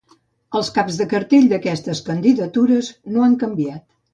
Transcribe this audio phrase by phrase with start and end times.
[0.59, 3.89] Els caps de cartell d’aquestes candidatures no han canviat.